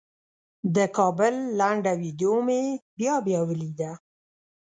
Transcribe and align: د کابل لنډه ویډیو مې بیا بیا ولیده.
د 0.75 0.77
کابل 0.97 1.33
لنډه 1.59 1.93
ویډیو 2.01 2.33
مې 2.47 2.61
بیا 2.97 3.15
بیا 3.25 3.41
ولیده. 3.49 3.91